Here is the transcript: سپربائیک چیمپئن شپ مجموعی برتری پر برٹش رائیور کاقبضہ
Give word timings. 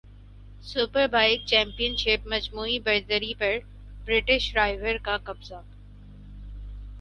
سپربائیک 0.63 1.45
چیمپئن 1.45 1.95
شپ 1.95 2.27
مجموعی 2.27 2.79
برتری 2.79 3.33
پر 3.39 3.57
برٹش 4.05 4.51
رائیور 4.55 4.97
کاقبضہ 5.03 5.61